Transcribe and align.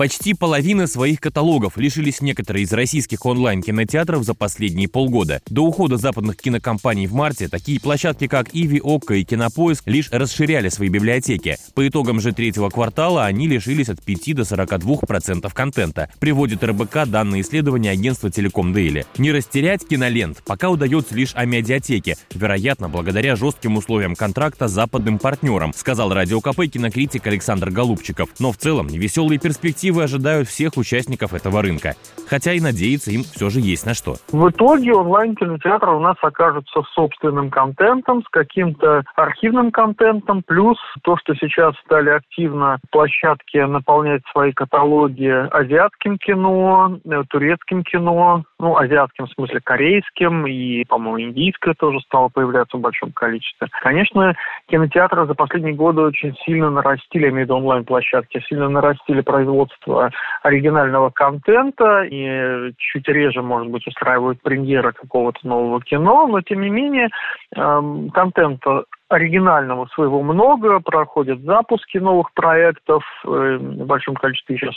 Почти 0.00 0.32
половины 0.32 0.86
своих 0.86 1.20
каталогов 1.20 1.76
лишились 1.76 2.22
некоторые 2.22 2.62
из 2.62 2.72
российских 2.72 3.26
онлайн-кинотеатров 3.26 4.24
за 4.24 4.32
последние 4.32 4.88
полгода. 4.88 5.42
До 5.50 5.66
ухода 5.66 5.98
западных 5.98 6.38
кинокомпаний 6.38 7.06
в 7.06 7.12
марте 7.12 7.48
такие 7.48 7.78
площадки, 7.78 8.26
как 8.26 8.48
Иви, 8.54 8.80
Окко 8.82 9.12
и 9.12 9.24
Кинопоиск, 9.24 9.86
лишь 9.86 10.08
расширяли 10.10 10.70
свои 10.70 10.88
библиотеки. 10.88 11.58
По 11.74 11.86
итогам 11.86 12.18
же 12.18 12.32
третьего 12.32 12.70
квартала 12.70 13.26
они 13.26 13.46
лишились 13.46 13.90
от 13.90 14.02
5 14.02 14.36
до 14.36 14.42
42% 14.44 15.52
контента. 15.52 16.08
Приводит 16.18 16.64
РБК 16.64 17.04
данные 17.04 17.42
исследования 17.42 17.90
агентства 17.90 18.30
Телеком 18.30 18.72
Дейли. 18.72 19.04
Не 19.18 19.32
растерять 19.32 19.86
кинолент 19.86 20.42
пока 20.46 20.70
удается 20.70 21.14
лишь 21.14 21.32
о 21.34 21.44
медиатеке, 21.44 22.16
вероятно, 22.34 22.88
благодаря 22.88 23.36
жестким 23.36 23.76
условиям 23.76 24.16
контракта 24.16 24.66
с 24.66 24.72
западным 24.72 25.18
партнером, 25.18 25.74
сказал 25.76 26.14
радио 26.14 26.40
КП 26.40 26.62
кинокритик 26.72 27.26
Александр 27.26 27.68
Голубчиков. 27.68 28.30
Но 28.38 28.50
в 28.50 28.56
целом 28.56 28.86
невеселые 28.86 29.38
перспективы 29.38 29.89
перспективы 29.90 30.04
ожидают 30.04 30.48
всех 30.48 30.76
участников 30.76 31.34
этого 31.34 31.62
рынка. 31.62 31.94
Хотя 32.28 32.52
и 32.52 32.60
надеяться 32.60 33.10
им 33.10 33.22
все 33.22 33.50
же 33.50 33.60
есть 33.60 33.86
на 33.86 33.94
что. 33.94 34.14
В 34.30 34.48
итоге 34.48 34.94
онлайн-кинотеатры 34.94 35.90
у 35.92 36.00
нас 36.00 36.16
окажутся 36.22 36.82
собственным 36.94 37.50
контентом, 37.50 38.22
с 38.22 38.28
каким-то 38.30 39.02
архивным 39.16 39.72
контентом, 39.72 40.42
плюс 40.46 40.78
то, 41.02 41.16
что 41.16 41.34
сейчас 41.34 41.74
стали 41.84 42.10
активно 42.10 42.78
площадки 42.90 43.58
наполнять 43.58 44.22
свои 44.32 44.52
каталоги 44.52 45.28
азиатским 45.50 46.18
кино, 46.18 46.98
э, 47.04 47.22
турецким 47.28 47.82
кино, 47.82 48.44
ну, 48.60 48.76
азиатским 48.76 49.26
в 49.26 49.32
смысле 49.32 49.60
корейским 49.62 50.46
и, 50.46 50.84
по-моему, 50.84 51.30
индийское 51.30 51.74
тоже 51.74 52.00
стало 52.00 52.28
появляться 52.28 52.76
в 52.76 52.80
большом 52.80 53.12
количестве. 53.12 53.68
Конечно, 53.82 54.34
кинотеатры 54.68 55.26
за 55.26 55.34
последние 55.34 55.74
годы 55.74 56.02
очень 56.02 56.34
сильно 56.44 56.70
нарастили, 56.70 57.24
я 57.24 57.28
имею 57.30 57.42
в 57.42 57.44
виду 57.46 57.56
онлайн-площадки, 57.56 58.44
сильно 58.48 58.68
нарастили 58.68 59.22
производство 59.22 60.10
оригинального 60.42 61.10
контента 61.10 62.02
и 62.02 62.72
чуть 62.76 63.08
реже, 63.08 63.42
может 63.42 63.70
быть, 63.70 63.86
устраивают 63.86 64.40
премьеры 64.42 64.92
какого-то 64.92 65.40
нового 65.46 65.80
кино, 65.82 66.26
но 66.26 66.40
тем 66.42 66.60
не 66.60 66.70
менее 66.70 67.08
эм, 67.56 68.10
контента 68.10 68.84
оригинального 69.08 69.86
своего 69.86 70.22
много, 70.22 70.80
проходят 70.80 71.40
запуски 71.40 71.98
новых 71.98 72.32
проектов, 72.32 73.02
э, 73.24 73.28
в 73.28 73.86
большом 73.86 74.14
количестве 74.14 74.56
сейчас 74.56 74.76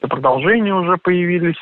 продолжения 0.00 0.74
уже 0.74 0.96
появились. 0.96 1.56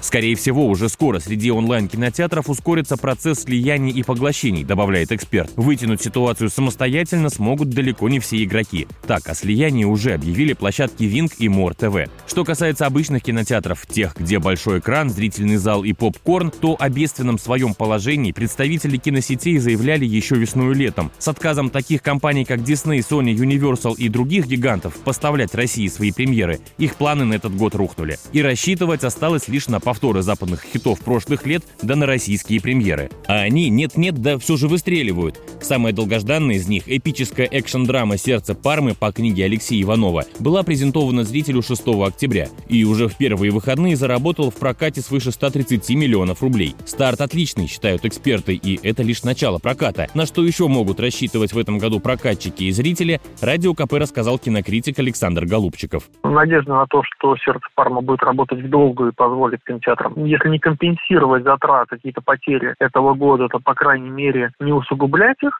Скорее 0.00 0.36
всего, 0.36 0.66
уже 0.66 0.88
скоро 0.88 1.18
среди 1.18 1.50
онлайн-кинотеатров 1.50 2.48
ускорится 2.48 2.96
процесс 2.96 3.42
слияний 3.42 3.90
и 3.90 4.02
поглощений, 4.02 4.64
добавляет 4.64 5.12
эксперт. 5.12 5.50
Вытянуть 5.56 6.02
ситуацию 6.02 6.50
самостоятельно 6.50 7.30
смогут 7.30 7.70
далеко 7.70 8.08
не 8.08 8.20
все 8.20 8.42
игроки. 8.44 8.86
Так, 9.06 9.28
о 9.28 9.34
слиянии 9.34 9.84
уже 9.84 10.14
объявили 10.14 10.52
площадки 10.52 11.04
Винг 11.04 11.32
и 11.38 11.48
Мор 11.48 11.74
ТВ. 11.74 12.08
Что 12.26 12.44
касается 12.44 12.86
обычных 12.86 13.22
кинотеатров, 13.22 13.86
тех, 13.86 14.16
где 14.16 14.38
большой 14.38 14.78
экран, 14.78 15.10
зрительный 15.10 15.56
зал 15.56 15.84
и 15.84 15.92
попкорн, 15.92 16.50
то 16.50 16.76
о 16.78 16.88
бедственном 16.88 17.38
своем 17.38 17.74
положении 17.74 18.32
представители 18.32 18.96
киносетей 18.96 19.58
заявляли 19.58 20.04
еще 20.04 20.36
весной 20.36 20.72
и 20.72 20.78
летом. 20.78 21.10
С 21.18 21.28
отказом 21.28 21.70
таких 21.70 22.02
компаний, 22.02 22.44
как 22.44 22.60
Disney, 22.60 22.98
Sony, 22.98 23.34
Universal 23.34 23.96
и 23.96 24.08
других 24.08 24.46
гигантов 24.46 24.94
поставлять 24.96 25.54
России 25.54 25.88
свои 25.88 26.12
премьеры, 26.12 26.60
их 26.78 26.96
планы 26.96 27.24
на 27.24 27.34
этот 27.34 27.56
год 27.56 27.74
рухнули. 27.74 28.18
И 28.32 28.42
рассчитывать 28.42 29.04
осталось 29.04 29.48
лишь 29.48 29.68
на 29.68 29.80
повторы 29.88 30.20
западных 30.20 30.64
хитов 30.70 31.00
прошлых 31.00 31.46
лет, 31.46 31.64
да 31.80 31.96
на 31.96 32.04
российские 32.04 32.60
премьеры. 32.60 33.10
А 33.26 33.38
они 33.38 33.70
нет-нет, 33.70 34.20
да 34.20 34.36
все 34.36 34.58
же 34.58 34.68
выстреливают. 34.68 35.40
Самая 35.60 35.92
долгожданная 35.92 36.56
из 36.56 36.68
них, 36.68 36.84
эпическая 36.86 37.46
экшн-драма 37.46 38.16
«Сердце 38.16 38.54
Пармы» 38.54 38.94
по 38.94 39.12
книге 39.12 39.44
Алексея 39.44 39.82
Иванова, 39.82 40.24
была 40.40 40.62
презентована 40.62 41.24
зрителю 41.24 41.62
6 41.62 41.88
октября 42.06 42.48
и 42.68 42.84
уже 42.84 43.08
в 43.08 43.16
первые 43.16 43.52
выходные 43.52 43.96
заработала 43.96 44.50
в 44.50 44.56
прокате 44.56 45.00
свыше 45.00 45.32
130 45.32 45.90
миллионов 45.90 46.42
рублей. 46.42 46.74
Старт 46.86 47.20
отличный, 47.20 47.66
считают 47.66 48.04
эксперты, 48.04 48.54
и 48.54 48.78
это 48.86 49.02
лишь 49.02 49.24
начало 49.24 49.58
проката. 49.58 50.06
На 50.14 50.26
что 50.26 50.44
еще 50.44 50.68
могут 50.68 51.00
рассчитывать 51.00 51.52
в 51.52 51.58
этом 51.58 51.78
году 51.78 52.00
прокатчики 52.00 52.64
и 52.64 52.70
зрители, 52.70 53.20
Радио 53.42 53.74
КП 53.74 53.94
рассказал 53.94 54.38
кинокритик 54.38 54.98
Александр 54.98 55.44
Голубчиков. 55.44 56.04
Надежда 56.24 56.74
на 56.74 56.86
то, 56.86 57.02
что 57.02 57.36
«Сердце 57.36 57.66
Парма» 57.74 58.00
будет 58.00 58.22
работать 58.22 58.60
в 58.60 58.68
долгую 58.68 59.12
и 59.12 59.14
позволит 59.14 59.60
кинотеатрам, 59.64 60.24
если 60.24 60.48
не 60.48 60.58
компенсировать 60.58 61.44
затраты, 61.44 61.96
какие-то 61.96 62.20
потери 62.20 62.74
этого 62.78 63.14
года, 63.14 63.48
то, 63.48 63.58
по 63.58 63.74
крайней 63.74 64.10
мере, 64.10 64.52
не 64.60 64.72
усугублять 64.72 65.42
их. 65.42 65.57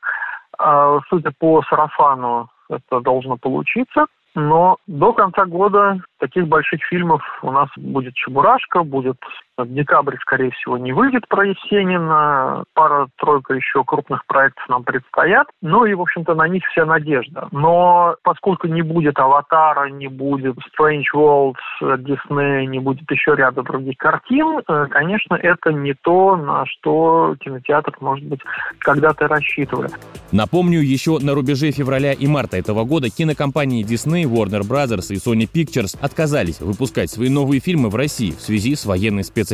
А, 0.59 0.99
судя 1.09 1.33
по 1.39 1.63
сарафану, 1.63 2.49
это 2.69 3.01
должно 3.01 3.37
получиться. 3.37 4.07
Но 4.35 4.77
до 4.87 5.13
конца 5.13 5.47
года 5.47 6.01
таких 6.19 6.47
больших 6.47 6.83
фильмов 6.85 7.23
у 7.43 7.51
нас 7.51 7.69
будет 7.77 8.15
«Чебурашка», 8.15 8.83
будет 8.83 9.19
в 9.65 9.73
декабре, 9.73 10.19
скорее 10.21 10.51
всего, 10.53 10.79
не 10.79 10.93
выйдет 10.93 11.27
про 11.29 11.47
Есенина. 11.47 12.65
Пара-тройка 12.75 13.55
еще 13.55 13.85
крупных 13.85 14.25
проектов 14.27 14.69
нам 14.69 14.85
предстоят. 14.85 15.49
Ну 15.63 15.85
и, 15.85 15.95
в 15.95 16.01
общем-то, 16.01 16.35
на 16.35 16.49
них 16.49 16.65
вся 16.67 16.85
надежда. 16.85 17.49
Но 17.51 18.17
поскольку 18.23 18.67
не 18.67 18.83
будет 18.83 19.19
«Аватара», 19.19 19.89
не 19.89 20.09
будет 20.09 20.57
«Strange 20.57 21.05
Worlds», 21.15 21.55
Disney, 21.83 22.67
не 22.67 22.79
будет 22.79 23.11
еще 23.11 23.35
ряда 23.35 23.63
других 23.63 23.97
картин, 23.99 24.61
э, 24.67 24.87
конечно, 24.91 25.35
это 25.35 25.73
не 25.73 25.95
то, 25.95 26.37
на 26.37 26.65
что 26.67 27.37
кинотеатр, 27.41 27.97
может 28.01 28.25
быть, 28.27 28.41
когда-то 28.79 29.29
рассчитывали. 29.29 29.91
Напомню, 30.33 30.81
еще 30.81 31.19
на 31.19 31.35
рубеже 31.35 31.71
февраля 31.71 32.13
и 32.13 32.27
марта 32.27 32.57
этого 32.57 32.85
года 32.85 33.11
кинокомпании 33.11 33.85
Disney, 33.85 34.25
Warner 34.25 34.61
Bros. 34.61 35.13
и 35.13 35.17
Sony 35.17 35.49
Pictures 35.53 35.99
отказались 36.01 36.61
выпускать 36.61 37.11
свои 37.11 37.29
новые 37.29 37.61
фильмы 37.61 37.89
в 37.89 37.97
России 37.97 38.31
в 38.31 38.41
связи 38.41 38.75
с 38.75 38.87
военной 38.87 39.25
спецоперацией 39.25 39.48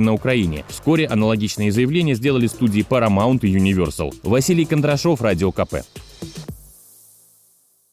на 0.00 0.12
Украине. 0.12 0.64
Вскоре 0.68 1.06
аналогичные 1.06 1.72
заявления 1.72 2.14
сделали 2.14 2.46
студии 2.46 2.86
Paramount 2.88 3.40
и 3.42 3.54
Universal. 3.54 4.14
Василий 4.22 4.64
Кондрашов, 4.64 5.20
Радио 5.20 5.52
КП. 5.52 5.76